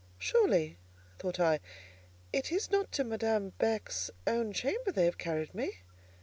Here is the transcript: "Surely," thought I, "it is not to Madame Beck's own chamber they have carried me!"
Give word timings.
"Surely," 0.17 0.79
thought 1.19 1.39
I, 1.39 1.59
"it 2.33 2.51
is 2.51 2.71
not 2.71 2.91
to 2.93 3.03
Madame 3.03 3.49
Beck's 3.59 4.09
own 4.25 4.51
chamber 4.51 4.91
they 4.91 5.05
have 5.05 5.19
carried 5.19 5.53
me!" 5.53 5.81